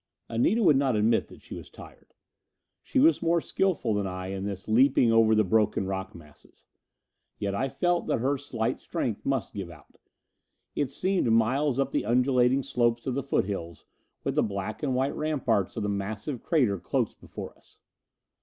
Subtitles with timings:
[0.29, 2.15] Anita would not admit that she was tired.
[2.81, 6.65] She was more skilful than I in this leaping over the broken rock masses.
[7.37, 9.99] Yet I felt that her slight strength must give out.
[10.75, 13.85] It seemed miles up the undulating slopes of the foothills
[14.23, 17.77] with the black and white ramparts of the massive crater close before us.